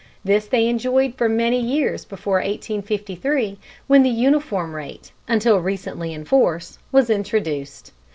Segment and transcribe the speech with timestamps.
[0.25, 6.25] This they enjoyed for many years before 1853, when the uniform rate, until recently in
[6.25, 7.91] force, was introduced.